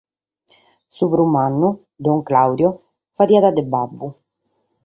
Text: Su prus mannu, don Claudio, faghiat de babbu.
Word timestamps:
Su 0.95 1.05
prus 1.11 1.29
mannu, 1.35 1.69
don 2.05 2.19
Claudio, 2.27 2.69
faghiat 3.15 3.45
de 3.55 3.63
babbu. 3.71 4.07